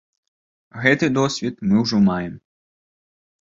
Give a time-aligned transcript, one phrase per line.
[0.85, 2.33] Гэты досвед мы ўжо маем.